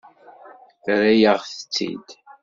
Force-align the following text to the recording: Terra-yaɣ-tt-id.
Terra-yaɣ-tt-id. 0.83 2.07